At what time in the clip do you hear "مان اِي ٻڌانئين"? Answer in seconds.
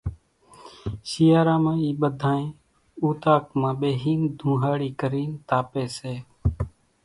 1.63-2.47